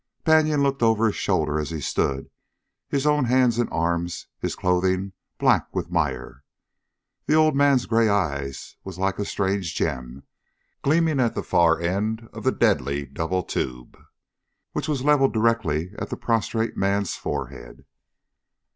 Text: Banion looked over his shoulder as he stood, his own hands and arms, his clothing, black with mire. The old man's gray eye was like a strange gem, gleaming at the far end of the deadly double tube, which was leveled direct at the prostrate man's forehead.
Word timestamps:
Banion 0.23 0.63
looked 0.63 0.81
over 0.81 1.05
his 1.05 1.15
shoulder 1.15 1.59
as 1.59 1.69
he 1.69 1.79
stood, 1.79 2.31
his 2.89 3.05
own 3.05 3.25
hands 3.25 3.59
and 3.59 3.69
arms, 3.71 4.25
his 4.39 4.55
clothing, 4.55 5.13
black 5.37 5.67
with 5.75 5.91
mire. 5.91 6.43
The 7.27 7.35
old 7.35 7.55
man's 7.55 7.85
gray 7.85 8.09
eye 8.09 8.51
was 8.83 8.97
like 8.97 9.19
a 9.19 9.25
strange 9.25 9.75
gem, 9.75 10.23
gleaming 10.81 11.19
at 11.19 11.35
the 11.35 11.43
far 11.43 11.79
end 11.79 12.27
of 12.33 12.43
the 12.43 12.51
deadly 12.51 13.05
double 13.05 13.43
tube, 13.43 13.95
which 14.71 14.87
was 14.87 15.05
leveled 15.05 15.33
direct 15.33 15.67
at 15.67 16.09
the 16.09 16.17
prostrate 16.17 16.75
man's 16.75 17.13
forehead. 17.15 17.85